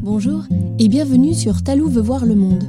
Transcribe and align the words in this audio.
Bonjour 0.00 0.44
et 0.78 0.86
bienvenue 0.86 1.34
sur 1.34 1.64
Talou 1.64 1.88
veut 1.88 2.00
voir 2.00 2.24
le 2.24 2.36
monde. 2.36 2.62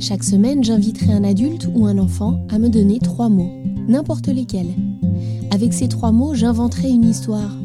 Chaque 0.00 0.24
semaine, 0.24 0.64
j'inviterai 0.64 1.12
un 1.12 1.22
adulte 1.22 1.68
ou 1.72 1.86
un 1.86 1.96
enfant 1.96 2.44
à 2.50 2.58
me 2.58 2.68
donner 2.68 2.98
trois 2.98 3.28
mots, 3.28 3.52
n'importe 3.86 4.26
lesquels. 4.26 4.74
Avec 5.52 5.72
ces 5.72 5.86
trois 5.86 6.10
mots, 6.10 6.34
j'inventerai 6.34 6.90
une 6.90 7.08
histoire. 7.08 7.56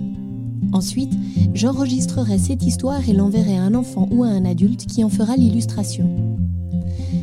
Ensuite, 0.72 1.14
j'enregistrerai 1.56 2.38
cette 2.38 2.64
histoire 2.64 3.10
et 3.10 3.14
l'enverrai 3.14 3.58
à 3.58 3.64
un 3.64 3.74
enfant 3.74 4.08
ou 4.12 4.24
à 4.24 4.28
un 4.28 4.46
adulte 4.46 4.86
qui 4.86 5.04
en 5.04 5.10
fera 5.10 5.36
l'illustration. 5.36 6.38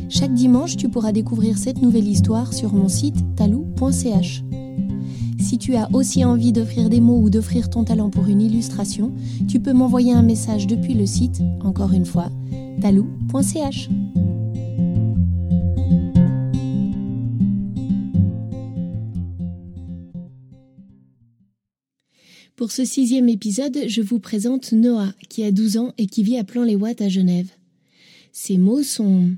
Chaque 0.09 0.33
dimanche, 0.33 0.75
tu 0.75 0.89
pourras 0.89 1.13
découvrir 1.13 1.57
cette 1.57 1.81
nouvelle 1.81 2.07
histoire 2.07 2.53
sur 2.53 2.73
mon 2.73 2.89
site 2.89 3.23
talou.ch. 3.37 4.43
Si 5.53 5.59
tu 5.59 5.75
as 5.75 5.87
aussi 5.93 6.25
envie 6.25 6.51
d'offrir 6.51 6.89
des 6.89 6.99
mots 6.99 7.19
ou 7.19 7.29
d'offrir 7.29 7.69
ton 7.69 7.83
talent 7.83 8.09
pour 8.09 8.25
une 8.25 8.41
illustration, 8.41 9.13
tu 9.47 9.59
peux 9.59 9.71
m'envoyer 9.71 10.11
un 10.11 10.23
message 10.23 10.65
depuis 10.65 10.95
le 10.95 11.05
site, 11.05 11.41
encore 11.59 11.93
une 11.93 12.07
fois, 12.07 12.31
talou.ch. 12.81 13.87
Pour 22.55 22.71
ce 22.71 22.83
sixième 22.83 23.29
épisode, 23.29 23.77
je 23.85 24.01
vous 24.01 24.17
présente 24.17 24.71
Noah, 24.71 25.13
qui 25.29 25.43
a 25.43 25.51
12 25.51 25.77
ans 25.77 25.93
et 25.99 26.07
qui 26.07 26.23
vit 26.23 26.39
à 26.39 26.43
Plan-les-Ouates 26.43 27.01
à 27.01 27.09
Genève. 27.09 27.51
Ses 28.31 28.57
mots 28.57 28.81
sont 28.81 29.29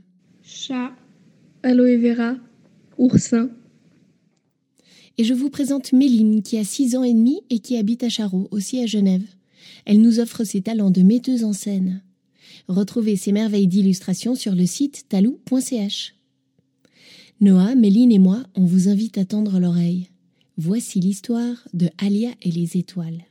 chat, 0.43 0.93
aloe 1.61 1.97
vera, 1.99 2.35
oursin, 2.97 3.49
et 5.17 5.23
je 5.23 5.33
vous 5.33 5.49
présente 5.49 5.93
Méline, 5.93 6.41
qui 6.43 6.57
a 6.57 6.63
6 6.63 6.95
ans 6.95 7.03
et 7.03 7.13
demi 7.13 7.41
et 7.49 7.59
qui 7.59 7.77
habite 7.77 8.03
à 8.03 8.09
Charot, 8.09 8.47
aussi 8.51 8.79
à 8.81 8.85
Genève. 8.85 9.25
Elle 9.85 10.01
nous 10.01 10.19
offre 10.19 10.43
ses 10.43 10.61
talents 10.61 10.91
de 10.91 11.01
metteuse 11.01 11.43
en 11.43 11.53
scène. 11.53 12.01
Retrouvez 12.67 13.15
ses 13.15 13.31
merveilles 13.31 13.67
d'illustration 13.67 14.35
sur 14.35 14.55
le 14.55 14.65
site 14.65 15.05
talou.ch. 15.09 16.15
Noah, 17.41 17.75
Méline 17.75 18.11
et 18.11 18.19
moi, 18.19 18.43
on 18.55 18.65
vous 18.65 18.89
invite 18.89 19.17
à 19.17 19.25
tendre 19.25 19.59
l'oreille. 19.59 20.09
Voici 20.57 20.99
l'histoire 20.99 21.67
de 21.73 21.89
Alia 21.97 22.31
et 22.41 22.51
les 22.51 22.77
étoiles. 22.77 23.23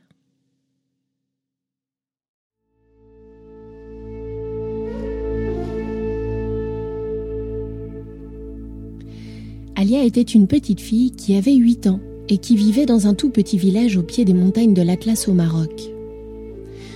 Alia 9.77 10.03
était 10.03 10.21
une 10.21 10.47
petite 10.47 10.79
fille 10.79 11.11
qui 11.11 11.35
avait 11.35 11.53
8 11.53 11.87
ans 11.87 11.99
et 12.29 12.37
qui 12.37 12.55
vivait 12.55 12.85
dans 12.85 13.07
un 13.07 13.13
tout 13.13 13.29
petit 13.29 13.57
village 13.57 13.97
au 13.97 14.03
pied 14.03 14.23
des 14.23 14.33
montagnes 14.33 14.73
de 14.73 14.81
l'Atlas 14.81 15.27
au 15.27 15.33
Maroc. 15.33 15.91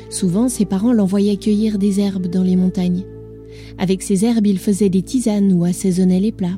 Souvent, 0.10 0.48
ses 0.48 0.64
parents 0.64 0.94
l'envoyaient 0.94 1.36
cueillir 1.36 1.78
des 1.78 2.00
herbes 2.00 2.28
dans 2.28 2.42
les 2.42 2.56
montagnes. 2.56 3.04
Avec 3.78 4.02
ces 4.02 4.24
herbes, 4.24 4.48
il 4.48 4.60
faisait 4.60 4.90
des 4.90 5.02
tisanes 5.02 5.52
ou 5.52 5.66
assaisonnait 5.66 6.22
les 6.22 6.32
plats. 6.32 6.58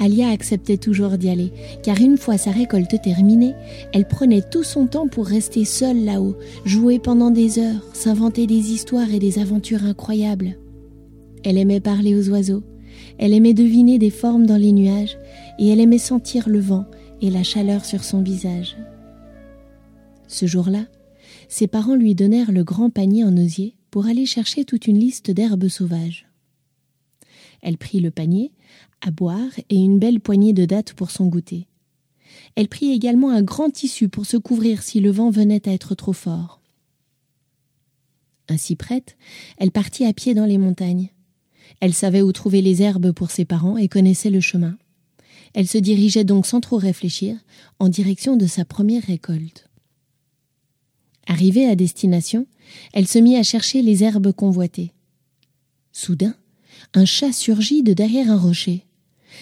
Alia 0.00 0.28
acceptait 0.28 0.76
toujours 0.76 1.16
d'y 1.16 1.30
aller, 1.30 1.52
car 1.84 2.00
une 2.00 2.18
fois 2.18 2.36
sa 2.36 2.50
récolte 2.50 3.00
terminée, 3.00 3.54
elle 3.92 4.08
prenait 4.08 4.42
tout 4.42 4.64
son 4.64 4.86
temps 4.86 5.08
pour 5.08 5.26
rester 5.26 5.64
seule 5.64 6.04
là-haut, 6.04 6.36
jouer 6.64 6.98
pendant 6.98 7.30
des 7.30 7.60
heures, 7.60 7.82
s'inventer 7.94 8.46
des 8.46 8.72
histoires 8.72 9.14
et 9.14 9.20
des 9.20 9.38
aventures 9.38 9.84
incroyables. 9.84 10.58
Elle 11.44 11.56
aimait 11.58 11.80
parler 11.80 12.14
aux 12.14 12.28
oiseaux, 12.28 12.62
elle 13.18 13.32
aimait 13.32 13.54
deviner 13.54 13.98
des 13.98 14.10
formes 14.10 14.46
dans 14.46 14.56
les 14.56 14.72
nuages 14.72 15.18
et 15.58 15.68
elle 15.68 15.80
aimait 15.80 15.98
sentir 15.98 16.48
le 16.48 16.60
vent 16.60 16.86
et 17.20 17.30
la 17.30 17.42
chaleur 17.42 17.84
sur 17.84 18.04
son 18.04 18.22
visage. 18.22 18.76
Ce 20.28 20.46
jour-là, 20.46 20.86
ses 21.48 21.66
parents 21.66 21.94
lui 21.94 22.14
donnèrent 22.14 22.52
le 22.52 22.64
grand 22.64 22.90
panier 22.90 23.24
en 23.24 23.36
osier 23.36 23.76
pour 23.90 24.06
aller 24.06 24.26
chercher 24.26 24.64
toute 24.64 24.86
une 24.86 24.98
liste 24.98 25.30
d'herbes 25.30 25.68
sauvages. 25.68 26.26
Elle 27.62 27.78
prit 27.78 28.00
le 28.00 28.10
panier, 28.10 28.52
à 29.00 29.10
boire 29.10 29.50
et 29.70 29.76
une 29.76 29.98
belle 29.98 30.20
poignée 30.20 30.52
de 30.52 30.64
dattes 30.64 30.92
pour 30.92 31.10
son 31.10 31.26
goûter. 31.26 31.66
Elle 32.54 32.68
prit 32.68 32.92
également 32.92 33.30
un 33.30 33.42
grand 33.42 33.70
tissu 33.70 34.08
pour 34.08 34.26
se 34.26 34.36
couvrir 34.36 34.82
si 34.82 35.00
le 35.00 35.10
vent 35.10 35.30
venait 35.30 35.68
à 35.68 35.72
être 35.72 35.94
trop 35.94 36.12
fort. 36.12 36.60
Ainsi 38.48 38.76
prête, 38.76 39.16
elle 39.58 39.72
partit 39.72 40.04
à 40.04 40.12
pied 40.12 40.34
dans 40.34 40.44
les 40.44 40.58
montagnes. 40.58 41.10
Elle 41.80 41.94
savait 41.94 42.22
où 42.22 42.32
trouver 42.32 42.62
les 42.62 42.82
herbes 42.82 43.12
pour 43.12 43.30
ses 43.30 43.44
parents 43.44 43.76
et 43.76 43.88
connaissait 43.88 44.30
le 44.30 44.40
chemin. 44.40 44.76
Elle 45.54 45.66
se 45.66 45.78
dirigeait 45.78 46.24
donc 46.24 46.46
sans 46.46 46.60
trop 46.60 46.76
réfléchir 46.76 47.36
en 47.78 47.88
direction 47.88 48.36
de 48.36 48.46
sa 48.46 48.64
première 48.64 49.02
récolte. 49.02 49.68
Arrivée 51.26 51.66
à 51.66 51.76
destination, 51.76 52.46
elle 52.92 53.08
se 53.08 53.18
mit 53.18 53.36
à 53.36 53.42
chercher 53.42 53.82
les 53.82 54.04
herbes 54.04 54.32
convoitées. 54.32 54.92
Soudain, 55.92 56.34
un 56.94 57.04
chat 57.04 57.32
surgit 57.32 57.82
de 57.82 57.92
derrière 57.92 58.30
un 58.30 58.38
rocher. 58.38 58.84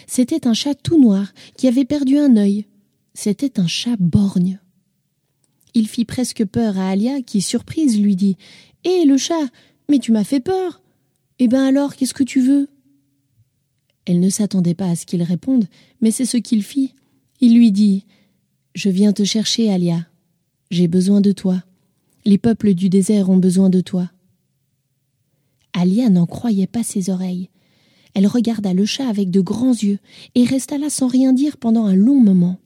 C'était 0.06 0.47
un 0.47 0.55
chat 0.55 0.75
tout 0.75 1.01
noir 1.01 1.33
qui 1.56 1.69
avait 1.69 1.84
perdu 1.84 2.19
un 2.19 2.37
œil. 2.37 2.66
C'était 3.12 3.61
un 3.61 3.66
chat 3.66 3.97
borgne. 3.99 4.61
Il 5.75 5.89
fit 5.89 6.05
presque 6.05 6.45
peur 6.45 6.78
à 6.78 6.91
Alia 6.91 7.22
qui, 7.22 7.43
surprise, 7.43 8.01
lui 8.01 8.16
dit 8.16 8.37
Hé, 8.84 9.05
le 9.05 9.16
chat, 9.16 9.49
mais 9.91 9.99
tu 9.99 10.12
m'as 10.12 10.25
fait 10.25 10.41
peur 10.41 10.81
eh 11.39 11.49
ben 11.49 11.65
alors, 11.65 11.97
qu'est-ce 11.97 12.15
que 12.15 12.22
tu 12.22 12.41
veux? 12.41 12.69
Elle 14.06 14.21
ne 14.21 14.28
s'attendait 14.28 14.75
pas 14.75 14.89
à 14.89 14.97
ce 14.97 15.06
qu'il 15.06 15.22
réponde, 15.22 15.67
mais 16.00 16.11
c'est 16.11 16.27
ce 16.27 16.37
qu'il 16.37 16.62
fit. 16.62 16.95
Il 17.41 17.55
lui 17.55 17.72
dit 17.72 18.05
Je 18.75 18.91
viens 18.91 19.12
te 19.12 19.25
chercher, 19.25 19.72
Alia. 19.72 20.06
J'ai 20.71 20.89
besoin 20.89 21.21
de 21.21 21.33
toi. 21.33 21.62
Les 22.25 22.39
peuples 22.39 22.75
du 22.75 22.89
désert 22.89 23.31
ont 23.31 23.37
besoin 23.37 23.71
de 23.71 23.81
toi. 23.81 24.11
Alia 25.72 26.09
n'en 26.09 26.27
croyait 26.27 26.67
pas 26.67 26.83
ses 26.83 27.11
oreilles. 27.11 27.51
Elle 28.15 28.27
regarda 28.28 28.72
le 28.72 28.87
chat 28.87 29.09
avec 29.09 29.31
de 29.31 29.41
grands 29.41 29.72
yeux 29.72 29.99
et 30.34 30.45
resta 30.45 30.78
là 30.78 30.89
sans 30.89 31.09
rien 31.09 31.33
dire 31.33 31.56
pendant 31.56 31.87
un 31.87 31.97
long 31.97 32.21
moment. 32.21 32.59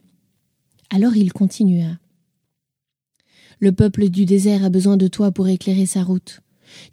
Alors 0.91 1.17
il 1.17 1.33
continua. 1.33 1.99
Le 3.59 3.73
peuple 3.73 4.09
du 4.11 4.27
désert 4.27 4.65
a 4.65 4.69
besoin 4.69 4.97
de 4.97 5.09
toi 5.09 5.33
pour 5.33 5.49
éclairer 5.49 5.87
sa 5.87 6.05
route. 6.05 6.41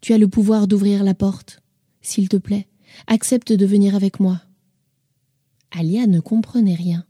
Tu 0.02 0.13
as 0.13 0.18
le 0.18 0.28
pouvoir 0.28 0.68
d'ouvrir 0.68 1.03
la 1.03 1.13
porte. 1.13 1.62
S'il 2.06 2.30
te 2.30 2.38
plaît, 2.38 2.68
accepte 3.08 3.52
de 3.52 3.66
venir 3.66 3.96
avec 3.96 4.20
moi. 4.20 4.40
Alia 5.72 6.06
ne 6.06 6.20
comprenait 6.20 6.76
rien. 6.76 7.04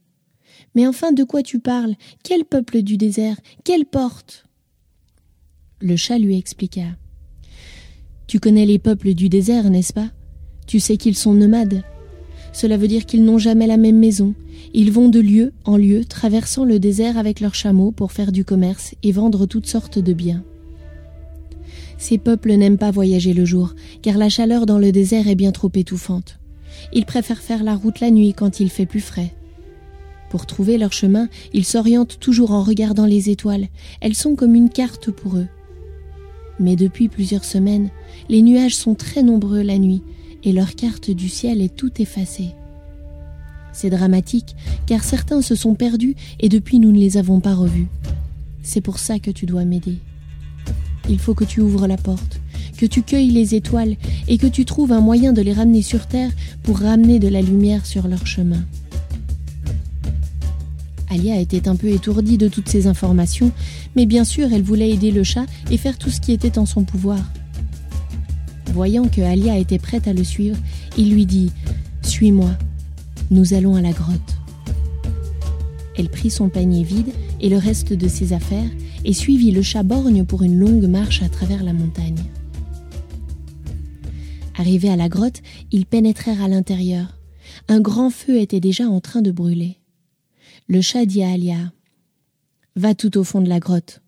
Mais 0.74 0.88
enfin, 0.88 1.12
de 1.12 1.26
quoi 1.26 1.44
tu 1.44 1.60
parles? 1.60 1.96
Quel 2.24 2.46
peuple 2.46 2.82
du 2.82 2.96
désert? 2.96 3.36
Quelle 3.66 3.86
porte? 3.86 4.46
Le 5.82 5.98
chat 5.98 6.18
lui 6.18 6.38
expliqua. 6.38 6.96
Tu 8.26 8.40
connais 8.40 8.66
les 8.66 8.80
peuples 8.80 9.14
du 9.16 9.28
désert, 9.28 9.70
n'est-ce 9.70 9.92
pas? 9.92 10.12
Tu 10.66 10.80
sais 10.80 10.96
qu'ils 10.96 11.18
sont 11.18 11.34
nomades. 11.34 11.84
Cela 12.54 12.78
veut 12.78 12.88
dire 12.88 13.06
qu'ils 13.06 13.26
n'ont 13.26 13.38
jamais 13.38 13.68
la 13.68 13.76
même 13.76 14.00
maison. 14.00 14.34
Ils 14.74 14.94
vont 14.94 15.10
de 15.10 15.20
lieu 15.20 15.52
en 15.66 15.76
lieu, 15.76 16.06
traversant 16.06 16.64
le 16.64 16.80
désert 16.80 17.18
avec 17.18 17.42
leurs 17.42 17.54
chameaux 17.54 17.92
pour 17.92 18.14
faire 18.14 18.32
du 18.32 18.46
commerce 18.46 18.96
et 19.04 19.12
vendre 19.12 19.46
toutes 19.46 19.68
sortes 19.68 20.00
de 20.00 20.14
biens. 20.14 20.46
Ces 21.98 22.18
peuples 22.18 22.54
n'aiment 22.54 22.78
pas 22.78 22.92
voyager 22.92 23.34
le 23.34 23.46
jour, 23.46 23.74
car 24.02 24.18
la 24.18 24.30
chaleur 24.30 24.66
dans 24.66 24.80
le 24.80 24.92
désert 24.92 25.28
est 25.28 25.36
bien 25.36 25.52
trop 25.52 25.72
étouffante. 25.74 26.40
Ils 26.94 27.06
préfèrent 27.06 27.42
faire 27.42 27.64
la 27.64 27.76
route 27.76 28.00
la 28.00 28.12
nuit 28.12 28.34
quand 28.34 28.60
il 28.60 28.70
fait 28.70 28.86
plus 28.86 29.02
frais. 29.02 29.34
Pour 30.30 30.46
trouver 30.46 30.78
leur 30.78 30.92
chemin, 30.92 31.30
ils 31.54 31.66
s'orientent 31.66 32.20
toujours 32.20 32.52
en 32.52 32.64
regardant 32.64 33.06
les 33.06 33.30
étoiles. 33.30 33.68
Elles 34.02 34.16
sont 34.16 34.36
comme 34.36 34.56
une 34.56 34.70
carte 34.70 35.12
pour 35.12 35.38
eux. 35.38 35.48
Mais 36.60 36.76
depuis 36.76 37.08
plusieurs 37.08 37.46
semaines, 37.46 37.90
les 38.30 38.42
nuages 38.42 38.76
sont 38.76 38.96
très 38.96 39.24
nombreux 39.24 39.62
la 39.62 39.78
nuit, 39.78 40.02
et 40.44 40.52
leur 40.52 40.76
carte 40.76 41.10
du 41.12 41.30
ciel 41.30 41.62
est 41.62 41.76
tout 41.76 42.02
effacée. 42.02 42.52
C'est 43.74 43.90
dramatique, 43.90 44.56
car 44.86 45.04
certains 45.04 45.42
se 45.42 45.56
sont 45.56 45.76
perdus 45.76 46.16
et 46.40 46.50
depuis 46.50 46.80
nous 46.80 46.92
ne 46.92 47.00
les 47.00 47.18
avons 47.18 47.42
pas 47.42 47.54
revus. 47.54 47.88
C'est 48.62 48.82
pour 48.82 49.00
ça 49.00 49.20
que 49.20 49.32
tu 49.32 49.46
dois 49.46 49.66
m'aider. 49.66 49.98
Il 51.10 51.20
faut 51.20 51.34
que 51.34 51.44
tu 51.44 51.62
ouvres 51.62 51.88
la 51.88 51.98
porte, 51.98 52.40
que 52.78 52.85
tu 52.85 53.02
cueilles 53.03 53.32
les 53.32 53.56
étoiles 53.56 53.96
et 54.28 54.38
que 54.38 54.47
tu 54.47 54.66
trouves 54.66 54.91
un 54.91 55.02
moyen 55.02 55.34
de 55.34 55.41
les 55.41 55.53
ramener 55.53 55.82
sur 55.82 56.08
Terre 56.08 56.32
pour 56.64 56.79
ramener 56.79 57.20
de 57.20 57.28
la 57.28 57.41
lumière 57.41 57.85
sur 57.85 58.08
leur 58.08 58.26
chemin. 58.26 58.64
Alia 61.09 61.40
était 61.40 61.68
un 61.68 61.76
peu 61.76 61.88
étourdie 61.88 62.38
de 62.38 62.47
toutes 62.47 62.68
ces 62.68 62.88
informations, 62.88 63.52
mais 63.96 64.06
bien 64.06 64.24
sûr 64.24 64.52
elle 64.52 64.64
voulait 64.64 64.90
aider 64.90 65.12
le 65.12 65.24
chat 65.24 65.46
et 65.72 65.78
faire 65.78 65.97
tout 65.97 66.09
ce 66.09 66.20
qui 66.20 66.32
était 66.32 66.58
en 66.58 66.66
son 66.66 66.84
pouvoir. 66.84 67.24
Voyant 68.74 69.08
que 69.08 69.22
Alia 69.22 69.58
était 69.58 69.79
prête 69.79 70.08
à 70.08 70.14
le 70.14 70.24
suivre, 70.24 70.58
il 70.97 71.14
lui 71.14 71.26
dit 71.26 71.52
Suis-moi, 72.02 72.52
nous 73.32 73.53
allons 73.53 73.76
à 73.76 73.82
la 73.82 73.91
grotte. 73.91 74.35
Elle 75.97 76.09
prit 76.09 76.29
son 76.29 76.50
panier 76.50 76.84
vide 76.84 77.14
et 77.40 77.47
le 77.47 77.58
reste 77.58 77.94
de 77.94 78.08
ses 78.08 78.34
affaires 78.34 78.70
et 79.05 79.13
suivit 79.13 79.52
le 79.52 79.61
chat 79.61 79.84
borgne 79.84 80.25
pour 80.25 80.41
une 80.43 80.57
longue 80.57 80.87
marche 80.87 81.22
à 81.22 81.29
travers 81.29 81.63
la 81.63 81.73
montagne. 81.73 82.23
Arrivés 84.55 84.90
à 84.90 84.96
la 84.96 85.09
grotte, 85.09 85.41
ils 85.72 85.85
pénétrèrent 85.85 86.41
à 86.41 86.47
l'intérieur. 86.47 87.19
Un 87.67 87.79
grand 87.79 88.09
feu 88.09 88.40
était 88.40 88.59
déjà 88.59 88.87
en 88.87 88.99
train 88.99 89.22
de 89.22 89.31
brûler. 89.31 89.78
Le 90.67 90.81
chat 90.81 91.05
dit 91.05 91.23
à 91.23 91.31
Alia 91.31 91.72
Va 92.75 92.96
tout 92.96 93.17
au 93.17 93.23
fond 93.23 93.41
de 93.41 93.47
la 93.47 93.59
grotte. 93.59 94.02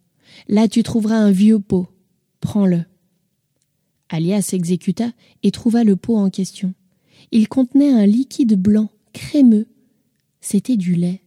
Là 0.48 0.68
tu 0.68 0.82
trouveras 0.82 1.18
un 1.18 1.32
vieux 1.32 1.60
pot. 1.60 1.88
Prends-le. 2.42 2.84
Alia 4.10 4.42
s'exécuta 4.42 5.12
et 5.44 5.52
trouva 5.52 5.84
le 5.84 5.96
pot 5.96 6.18
en 6.18 6.30
question. 6.30 6.74
Il 7.32 7.48
contenait 7.48 7.92
un 7.92 8.06
liquide 8.06 8.60
blanc, 8.60 8.90
crémeux. 9.14 9.68
C'était 10.42 10.78
du 10.78 10.96
lait, 10.96 11.22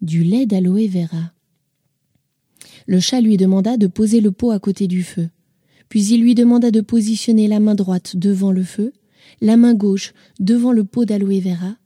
du 0.00 0.24
lait 0.24 0.46
d'aloe 0.46 0.88
vera. 0.88 1.33
Le 2.86 3.00
chat 3.00 3.20
lui 3.20 3.36
demanda 3.36 3.76
de 3.76 3.86
poser 3.86 4.20
le 4.20 4.30
pot 4.30 4.50
à 4.50 4.58
côté 4.58 4.86
du 4.86 5.02
feu. 5.02 5.28
Puis 5.88 6.06
il 6.06 6.20
lui 6.20 6.34
demanda 6.34 6.70
de 6.70 6.80
positionner 6.80 7.48
la 7.48 7.60
main 7.60 7.74
droite 7.74 8.16
devant 8.16 8.52
le 8.52 8.62
feu, 8.62 8.92
la 9.40 9.56
main 9.56 9.74
gauche 9.74 10.12
devant 10.40 10.72
le 10.72 10.84
pot 10.84 11.04
d'aloe 11.04 11.40
vera, 11.40 11.76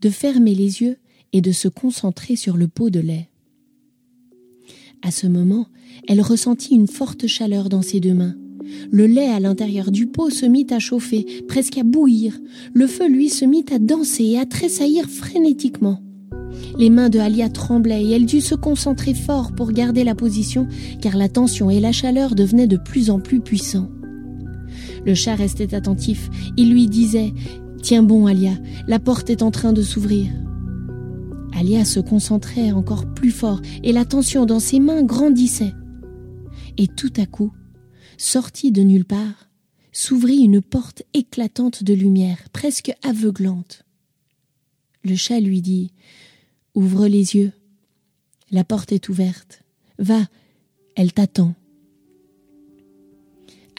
de 0.00 0.10
fermer 0.10 0.54
les 0.54 0.82
yeux 0.82 0.96
et 1.32 1.40
de 1.40 1.52
se 1.52 1.68
concentrer 1.68 2.36
sur 2.36 2.56
le 2.56 2.68
pot 2.68 2.90
de 2.90 3.00
lait. 3.00 3.28
À 5.02 5.10
ce 5.10 5.26
moment, 5.26 5.66
elle 6.08 6.20
ressentit 6.20 6.74
une 6.74 6.88
forte 6.88 7.26
chaleur 7.26 7.68
dans 7.68 7.82
ses 7.82 8.00
deux 8.00 8.14
mains. 8.14 8.36
Le 8.90 9.06
lait 9.06 9.28
à 9.28 9.40
l'intérieur 9.40 9.90
du 9.90 10.06
pot 10.06 10.30
se 10.30 10.46
mit 10.46 10.66
à 10.70 10.78
chauffer, 10.78 11.44
presque 11.46 11.78
à 11.78 11.84
bouillir. 11.84 12.38
Le 12.74 12.86
feu, 12.86 13.08
lui, 13.08 13.28
se 13.28 13.44
mit 13.44 13.64
à 13.70 13.78
danser 13.78 14.24
et 14.24 14.38
à 14.38 14.46
tressaillir 14.46 15.08
frénétiquement. 15.08 16.02
Les 16.78 16.90
mains 16.90 17.08
de 17.08 17.18
Alia 17.18 17.48
tremblaient 17.48 18.04
et 18.04 18.10
elle 18.12 18.26
dut 18.26 18.40
se 18.40 18.54
concentrer 18.54 19.14
fort 19.14 19.52
pour 19.52 19.72
garder 19.72 20.04
la 20.04 20.14
position, 20.14 20.68
car 21.00 21.16
la 21.16 21.28
tension 21.28 21.70
et 21.70 21.80
la 21.80 21.92
chaleur 21.92 22.34
devenaient 22.34 22.66
de 22.66 22.76
plus 22.76 23.10
en 23.10 23.18
plus 23.18 23.40
puissants. 23.40 23.90
Le 25.04 25.14
chat 25.14 25.34
restait 25.34 25.74
attentif. 25.74 26.28
Il 26.56 26.70
lui 26.70 26.86
disait 26.86 27.32
Tiens 27.82 28.02
bon, 28.02 28.26
Alia, 28.26 28.52
la 28.88 28.98
porte 28.98 29.30
est 29.30 29.42
en 29.42 29.50
train 29.50 29.72
de 29.72 29.82
s'ouvrir. 29.82 30.26
Alia 31.54 31.84
se 31.84 32.00
concentrait 32.00 32.72
encore 32.72 33.06
plus 33.14 33.30
fort 33.30 33.62
et 33.82 33.92
la 33.92 34.04
tension 34.04 34.44
dans 34.44 34.60
ses 34.60 34.80
mains 34.80 35.02
grandissait. 35.02 35.72
Et 36.76 36.88
tout 36.88 37.12
à 37.16 37.24
coup, 37.24 37.52
sortie 38.18 38.72
de 38.72 38.82
nulle 38.82 39.06
part, 39.06 39.48
s'ouvrit 39.92 40.40
une 40.40 40.60
porte 40.60 41.04
éclatante 41.14 41.82
de 41.82 41.94
lumière, 41.94 42.38
presque 42.52 42.92
aveuglante. 43.02 43.84
Le 45.04 45.14
chat 45.14 45.40
lui 45.40 45.62
dit 45.62 45.92
Ouvre 46.76 47.06
les 47.06 47.36
yeux. 47.36 47.52
La 48.50 48.62
porte 48.62 48.92
est 48.92 49.08
ouverte. 49.08 49.62
Va, 49.98 50.20
elle 50.94 51.14
t'attend. 51.14 51.54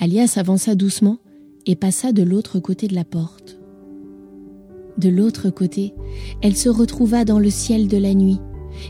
Alia 0.02 0.26
s'avança 0.26 0.74
doucement 0.74 1.20
et 1.68 1.76
passa 1.76 2.12
de 2.12 2.24
l'autre 2.24 2.60
côté 2.60 2.88
de 2.88 2.96
la 2.96 3.04
porte. 3.06 3.60
De 4.98 5.10
l'autre 5.10 5.52
côté, 5.52 5.94
elle 6.42 6.58
se 6.58 6.70
retrouva 6.70 7.24
dans 7.24 7.38
le 7.38 7.52
ciel 7.52 7.88
de 7.88 7.98
la 7.98 8.16
nuit, 8.16 8.40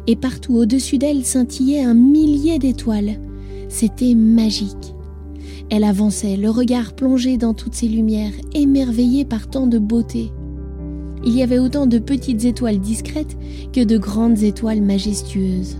et 0.07 0.15
partout 0.15 0.55
au-dessus 0.55 0.97
d'elle 0.97 1.25
scintillait 1.25 1.83
un 1.83 1.93
millier 1.93 2.59
d'étoiles. 2.59 3.19
C'était 3.67 4.15
magique. 4.15 4.95
Elle 5.69 5.83
avançait, 5.83 6.37
le 6.37 6.49
regard 6.49 6.95
plongé 6.95 7.35
dans 7.35 7.53
toutes 7.53 7.75
ces 7.75 7.89
lumières, 7.89 8.33
émerveillée 8.53 9.25
par 9.25 9.49
tant 9.49 9.67
de 9.67 9.79
beauté. 9.79 10.31
Il 11.27 11.35
y 11.35 11.43
avait 11.43 11.59
autant 11.59 11.87
de 11.87 11.99
petites 11.99 12.45
étoiles 12.45 12.79
discrètes 12.79 13.37
que 13.73 13.83
de 13.83 13.97
grandes 13.97 14.43
étoiles 14.43 14.81
majestueuses. 14.81 15.75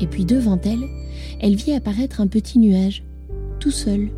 Et 0.00 0.08
puis 0.08 0.24
devant 0.24 0.58
elle, 0.64 0.82
elle 1.40 1.54
vit 1.54 1.72
apparaître 1.72 2.20
un 2.20 2.26
petit 2.26 2.58
nuage, 2.58 3.04
tout 3.60 3.70
seul. 3.70 4.08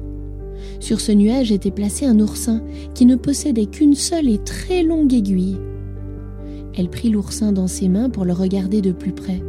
Sur 0.81 1.03
ce 1.03 1.13
nuage 1.13 1.53
était 1.53 1.71
placé 1.71 2.07
un 2.07 2.19
oursin 2.19 2.63
qui 2.95 3.05
ne 3.05 3.17
possédait 3.17 3.67
qu'une 3.67 3.95
seule 3.95 4.31
et 4.31 4.39
très 4.39 4.83
longue 4.83 5.13
aiguille. 5.13 5.59
Elle 6.79 6.89
prit 6.89 7.11
l'oursin 7.11 7.53
dans 7.53 7.69
ses 7.69 7.91
mains 7.91 8.09
pour 8.09 8.25
le 8.25 8.33
regarder 8.33 8.81
de 8.81 8.93
plus 8.93 9.13
près. 9.13 9.43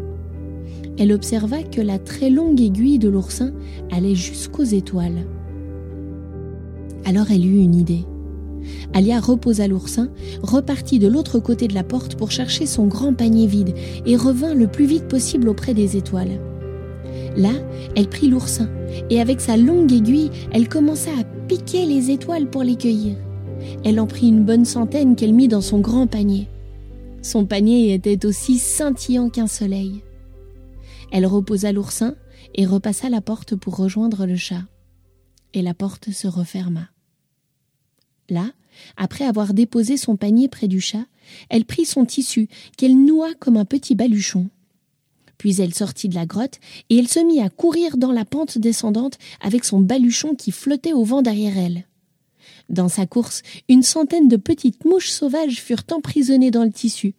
Elle 0.98 1.14
observa 1.14 1.64
que 1.64 1.80
la 1.80 1.98
très 1.98 2.30
longue 2.30 2.60
aiguille 2.60 3.00
de 3.00 3.08
l'oursin 3.08 3.54
allait 3.90 4.16
jusqu'aux 4.16 4.64
étoiles. 4.64 5.26
Alors 7.06 7.32
elle 7.32 7.46
eut 7.46 7.62
une 7.62 7.76
idée. 7.76 8.04
Alia 8.94 9.20
reposa 9.20 9.68
l'oursin, 9.68 10.10
repartit 10.42 11.00
de 11.00 11.08
l'autre 11.08 11.40
côté 11.40 11.68
de 11.68 11.74
la 11.74 11.84
porte 11.84 12.16
pour 12.16 12.32
chercher 12.32 12.66
son 12.66 12.88
grand 12.88 13.14
panier 13.14 13.48
vide 13.48 13.74
et 14.06 14.16
revint 14.16 14.54
le 14.54 14.68
plus 14.68 14.86
vite 14.86 15.08
possible 15.08 15.50
auprès 15.50 15.74
des 15.74 15.98
étoiles. 15.98 16.40
Là, 17.36 17.54
elle 17.96 18.10
prit 18.10 18.28
l'oursin 18.28 18.70
et 19.10 19.22
avec 19.22 19.42
sa 19.42 19.58
longue 19.58 19.92
aiguille, 19.92 20.32
elle 20.52 20.70
commença 20.70 21.12
à 21.12 21.24
piquer 21.48 21.86
les 21.86 22.10
étoiles 22.12 22.50
pour 22.50 22.64
les 22.64 22.76
cueillir. 22.76 23.16
Elle 23.84 24.00
en 24.00 24.08
prit 24.08 24.30
une 24.30 24.44
bonne 24.44 24.66
centaine 24.66 25.16
qu'elle 25.16 25.34
mit 25.34 25.48
dans 25.48 25.62
son 25.62 25.80
grand 25.80 26.08
panier. 26.08 26.48
Son 27.22 27.46
panier 27.46 27.94
était 27.94 28.26
aussi 28.26 28.58
scintillant 28.58 29.30
qu'un 29.30 29.48
soleil. 29.48 30.04
Elle 31.12 31.26
reposa 31.26 31.72
l'oursin 31.72 32.16
et 32.56 32.66
repassa 32.66 33.10
la 33.10 33.22
porte 33.22 33.56
pour 33.56 33.78
rejoindre 33.78 34.26
le 34.26 34.36
chat. 34.36 34.64
Et 35.54 35.62
la 35.62 35.74
porte 35.74 36.12
se 36.12 36.28
referma. 36.28 36.90
Là, 38.30 38.52
après 38.96 39.26
avoir 39.26 39.54
déposé 39.54 39.98
son 39.98 40.16
panier 40.16 40.48
près 40.48 40.68
du 40.68 40.82
chat, 40.82 41.06
elle 41.50 41.66
prit 41.66 41.86
son 41.86 42.06
tissu, 42.06 42.48
qu'elle 42.78 42.98
noua 42.98 43.34
comme 43.40 43.58
un 43.58 43.66
petit 43.66 43.96
baluchon. 43.96 44.50
Puis 45.38 45.62
elle 45.62 45.74
sortit 45.74 46.10
de 46.10 46.16
la 46.16 46.26
grotte, 46.26 46.60
et 46.90 46.98
elle 46.98 47.08
se 47.08 47.20
mit 47.20 47.42
à 47.42 47.50
courir 47.50 47.98
dans 47.98 48.12
la 48.12 48.26
pente 48.26 48.58
descendante 48.58 49.18
avec 49.42 49.66
son 49.66 49.80
baluchon 49.80 50.36
qui 50.36 50.52
flottait 50.52 50.94
au 50.94 51.04
vent 51.04 51.22
derrière 51.22 51.58
elle. 51.58 51.86
Dans 52.70 52.90
sa 52.90 53.06
course, 53.06 53.44
une 53.70 53.84
centaine 53.84 54.28
de 54.28 54.36
petites 54.36 54.84
mouches 54.84 55.10
sauvages 55.10 55.62
furent 55.62 55.84
emprisonnées 55.92 56.52
dans 56.52 56.64
le 56.64 56.72
tissu. 56.72 57.14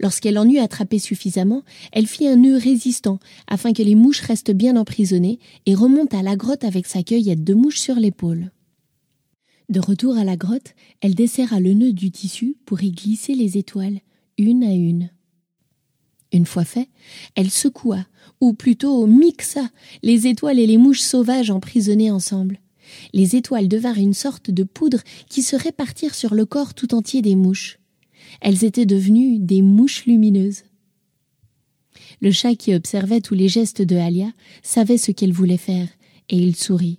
Lorsqu'elle 0.00 0.38
en 0.38 0.48
eut 0.48 0.58
attrapé 0.58 0.98
suffisamment, 0.98 1.62
elle 1.92 2.06
fit 2.06 2.26
un 2.26 2.36
nœud 2.36 2.56
résistant 2.56 3.18
afin 3.46 3.72
que 3.72 3.82
les 3.82 3.94
mouches 3.94 4.20
restent 4.20 4.50
bien 4.50 4.76
emprisonnées 4.76 5.38
et 5.66 5.74
remonte 5.74 6.14
à 6.14 6.22
la 6.22 6.36
grotte 6.36 6.64
avec 6.64 6.86
sa 6.86 7.02
cueillette 7.02 7.44
de 7.44 7.54
mouches 7.54 7.78
sur 7.78 7.96
l'épaule. 7.96 8.50
De 9.72 9.80
retour 9.80 10.18
à 10.18 10.24
la 10.24 10.36
grotte, 10.36 10.74
elle 11.00 11.14
desserra 11.14 11.58
le 11.58 11.72
nœud 11.72 11.94
du 11.94 12.10
tissu 12.10 12.58
pour 12.66 12.82
y 12.82 12.90
glisser 12.90 13.34
les 13.34 13.56
étoiles, 13.56 14.00
une 14.36 14.64
à 14.64 14.70
une. 14.70 15.08
Une 16.30 16.44
fois 16.44 16.66
fait, 16.66 16.90
elle 17.36 17.50
secoua, 17.50 18.04
ou 18.42 18.52
plutôt 18.52 19.06
mixa, 19.06 19.70
les 20.02 20.26
étoiles 20.26 20.58
et 20.58 20.66
les 20.66 20.76
mouches 20.76 21.00
sauvages 21.00 21.50
emprisonnées 21.50 22.10
ensemble. 22.10 22.60
Les 23.14 23.34
étoiles 23.34 23.66
devinrent 23.66 23.96
une 23.96 24.12
sorte 24.12 24.50
de 24.50 24.62
poudre 24.62 25.00
qui 25.30 25.40
se 25.40 25.56
répartirent 25.56 26.14
sur 26.14 26.34
le 26.34 26.44
corps 26.44 26.74
tout 26.74 26.94
entier 26.94 27.22
des 27.22 27.34
mouches. 27.34 27.78
Elles 28.42 28.64
étaient 28.64 28.84
devenues 28.84 29.38
des 29.38 29.62
mouches 29.62 30.04
lumineuses. 30.04 30.64
Le 32.20 32.30
chat 32.30 32.56
qui 32.56 32.74
observait 32.74 33.22
tous 33.22 33.34
les 33.34 33.48
gestes 33.48 33.80
de 33.80 33.96
Alia 33.96 34.34
savait 34.62 34.98
ce 34.98 35.12
qu'elle 35.12 35.32
voulait 35.32 35.56
faire, 35.56 35.88
et 36.28 36.36
il 36.36 36.56
sourit. 36.56 36.98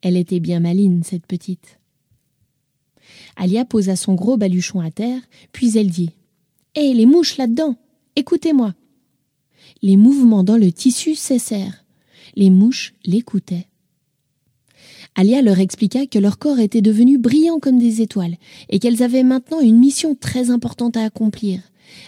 Elle 0.00 0.16
était 0.16 0.40
bien 0.40 0.58
maline, 0.58 1.04
cette 1.04 1.28
petite. 1.28 1.78
Alia 3.36 3.64
posa 3.64 3.96
son 3.96 4.14
gros 4.14 4.36
baluchon 4.36 4.80
à 4.80 4.90
terre, 4.90 5.20
puis 5.52 5.76
elle 5.76 5.90
dit 5.90 6.10
Hé, 6.74 6.94
les 6.94 7.06
mouches 7.06 7.36
là-dedans 7.36 7.76
Écoutez-moi 8.16 8.74
Les 9.82 9.96
mouvements 9.96 10.44
dans 10.44 10.56
le 10.56 10.72
tissu 10.72 11.14
cessèrent. 11.14 11.84
Les 12.34 12.50
mouches 12.50 12.94
l'écoutaient. 13.04 13.66
Alia 15.14 15.42
leur 15.42 15.58
expliqua 15.58 16.06
que 16.06 16.18
leur 16.18 16.38
corps 16.38 16.58
était 16.58 16.80
devenu 16.80 17.18
brillant 17.18 17.58
comme 17.58 17.78
des 17.78 18.00
étoiles 18.00 18.36
et 18.70 18.78
qu'elles 18.78 19.02
avaient 19.02 19.22
maintenant 19.22 19.60
une 19.60 19.78
mission 19.78 20.14
très 20.14 20.50
importante 20.50 20.96
à 20.96 21.04
accomplir. 21.04 21.60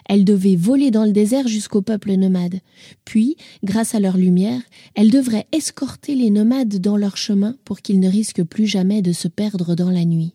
Elles 0.08 0.24
devaient 0.24 0.56
voler 0.56 0.90
dans 0.90 1.04
le 1.04 1.12
désert 1.12 1.46
jusqu'au 1.46 1.82
peuple 1.82 2.14
nomade. 2.14 2.60
Puis, 3.04 3.36
grâce 3.62 3.94
à 3.94 4.00
leur 4.00 4.16
lumière, 4.16 4.62
elles 4.94 5.10
devraient 5.10 5.46
escorter 5.52 6.14
les 6.14 6.30
nomades 6.30 6.78
dans 6.78 6.96
leur 6.96 7.18
chemin 7.18 7.56
pour 7.64 7.80
qu'ils 7.80 8.00
ne 8.00 8.08
risquent 8.08 8.44
plus 8.44 8.66
jamais 8.66 9.02
de 9.02 9.12
se 9.12 9.28
perdre 9.28 9.74
dans 9.74 9.90
la 9.90 10.06
nuit. 10.06 10.32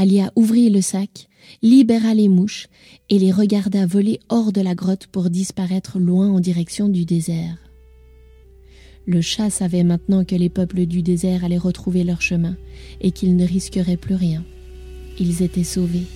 Alia 0.00 0.30
ouvrit 0.36 0.70
le 0.70 0.80
sac, 0.80 1.26
libéra 1.60 2.14
les 2.14 2.28
mouches 2.28 2.68
et 3.10 3.18
les 3.18 3.32
regarda 3.32 3.84
voler 3.84 4.20
hors 4.28 4.52
de 4.52 4.60
la 4.60 4.76
grotte 4.76 5.08
pour 5.08 5.28
disparaître 5.28 5.98
loin 5.98 6.30
en 6.30 6.38
direction 6.38 6.88
du 6.88 7.04
désert. 7.04 7.58
Le 9.06 9.20
chat 9.20 9.50
savait 9.50 9.82
maintenant 9.82 10.24
que 10.24 10.36
les 10.36 10.50
peuples 10.50 10.86
du 10.86 11.02
désert 11.02 11.44
allaient 11.44 11.58
retrouver 11.58 12.04
leur 12.04 12.22
chemin 12.22 12.56
et 13.00 13.10
qu'ils 13.10 13.34
ne 13.34 13.44
risqueraient 13.44 13.96
plus 13.96 14.14
rien. 14.14 14.44
Ils 15.18 15.42
étaient 15.42 15.64
sauvés. 15.64 16.06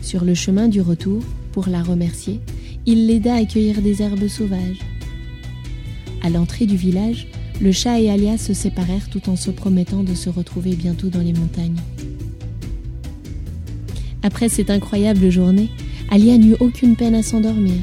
Sur 0.00 0.24
le 0.24 0.34
chemin 0.34 0.68
du 0.68 0.80
retour, 0.80 1.22
pour 1.52 1.68
la 1.68 1.82
remercier, 1.82 2.40
il 2.86 3.08
l'aida 3.08 3.34
à 3.34 3.44
cueillir 3.44 3.82
des 3.82 4.00
herbes 4.00 4.26
sauvages. 4.26 4.80
À 6.22 6.30
l'entrée 6.30 6.64
du 6.64 6.76
village, 6.76 7.26
le 7.60 7.72
chat 7.72 8.00
et 8.00 8.08
Alia 8.08 8.38
se 8.38 8.54
séparèrent 8.54 9.10
tout 9.10 9.28
en 9.28 9.36
se 9.36 9.50
promettant 9.50 10.02
de 10.02 10.14
se 10.14 10.30
retrouver 10.30 10.76
bientôt 10.76 11.10
dans 11.10 11.20
les 11.20 11.34
montagnes. 11.34 11.76
Après 14.28 14.50
cette 14.50 14.68
incroyable 14.68 15.30
journée, 15.30 15.70
Alia 16.10 16.36
n'eut 16.36 16.54
aucune 16.60 16.96
peine 16.96 17.14
à 17.14 17.22
s'endormir. 17.22 17.80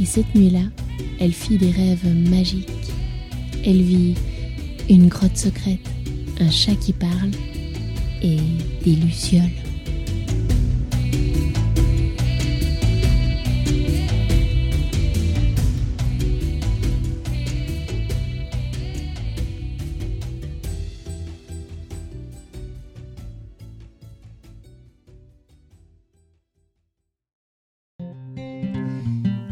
Et 0.00 0.06
cette 0.06 0.34
nuit-là, 0.34 0.62
elle 1.20 1.34
fit 1.34 1.58
des 1.58 1.70
rêves 1.70 2.08
magiques. 2.30 2.70
Elle 3.66 3.82
vit 3.82 4.14
une 4.88 5.08
grotte 5.08 5.36
secrète, 5.36 5.86
un 6.40 6.50
chat 6.50 6.74
qui 6.74 6.94
parle 6.94 7.32
et 8.22 8.38
des 8.82 8.96
lucioles. 8.96 9.42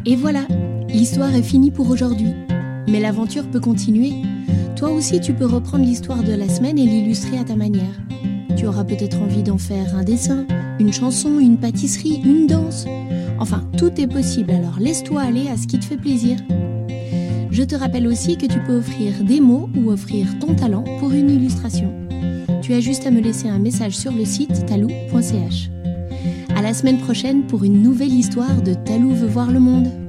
Et 0.09 0.15
voilà, 0.15 0.47
l'histoire 0.87 1.35
est 1.35 1.43
finie 1.43 1.69
pour 1.69 1.89
aujourd'hui. 1.89 2.33
Mais 2.87 3.01
l'aventure 3.01 3.45
peut 3.45 3.59
continuer. 3.59 4.13
Toi 4.77 4.91
aussi, 4.91 5.19
tu 5.19 5.33
peux 5.33 5.45
reprendre 5.45 5.83
l'histoire 5.83 6.23
de 6.23 6.31
la 6.31 6.47
semaine 6.47 6.79
et 6.79 6.85
l'illustrer 6.85 7.37
à 7.37 7.43
ta 7.43 7.57
manière. 7.57 7.83
Tu 8.55 8.67
auras 8.67 8.85
peut-être 8.85 9.21
envie 9.21 9.43
d'en 9.43 9.57
faire 9.57 9.97
un 9.97 10.05
dessin, 10.05 10.45
une 10.79 10.93
chanson, 10.93 11.39
une 11.39 11.57
pâtisserie, 11.57 12.21
une 12.23 12.47
danse. 12.47 12.85
Enfin, 13.37 13.69
tout 13.77 13.99
est 13.99 14.07
possible, 14.07 14.51
alors 14.51 14.79
laisse-toi 14.79 15.19
aller 15.19 15.49
à 15.49 15.57
ce 15.57 15.67
qui 15.67 15.77
te 15.77 15.83
fait 15.83 15.97
plaisir. 15.97 16.37
Je 17.51 17.63
te 17.63 17.75
rappelle 17.75 18.07
aussi 18.07 18.37
que 18.37 18.45
tu 18.45 18.61
peux 18.61 18.77
offrir 18.77 19.11
des 19.25 19.41
mots 19.41 19.69
ou 19.75 19.91
offrir 19.91 20.39
ton 20.39 20.55
talent 20.55 20.85
pour 21.01 21.11
une 21.11 21.29
illustration. 21.29 21.93
Tu 22.61 22.73
as 22.73 22.79
juste 22.79 23.05
à 23.05 23.11
me 23.11 23.19
laisser 23.19 23.49
un 23.49 23.59
message 23.59 23.97
sur 23.97 24.13
le 24.13 24.23
site 24.23 24.65
talou.ch. 24.67 25.69
À 26.57 26.63
la 26.63 26.73
semaine 26.73 26.97
prochaine 26.97 27.45
pour 27.45 27.63
une 27.63 27.83
nouvelle 27.83 28.11
histoire 28.11 28.63
de 28.63 28.73
Talou 28.73 29.13
veut 29.13 29.27
voir 29.27 29.51
le 29.51 29.59
monde. 29.59 30.06